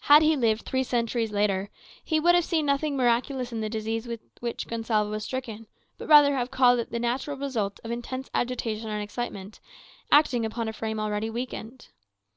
Had 0.00 0.22
he 0.22 0.34
lived 0.34 0.62
three 0.66 0.82
centuries 0.82 1.30
later, 1.30 1.70
he 2.02 2.18
would 2.18 2.34
have 2.34 2.44
seen 2.44 2.66
nothing 2.66 2.96
miraculous 2.96 3.52
in 3.52 3.60
the 3.60 3.68
disease 3.70 4.08
with 4.08 4.18
which 4.40 4.66
Gonsalvo 4.66 5.10
was 5.12 5.22
stricken, 5.22 5.68
but 5.98 6.08
rather 6.08 6.34
have 6.34 6.50
called 6.50 6.80
it 6.80 6.90
the 6.90 6.98
natural 6.98 7.36
result 7.36 7.78
of 7.84 7.92
intense 7.92 8.28
agitation 8.34 8.88
and 8.88 9.00
excitement, 9.04 9.60
acting 10.10 10.44
upon 10.44 10.66
a 10.66 10.72
frame 10.72 10.98
already 10.98 11.30
weakened. 11.30 11.90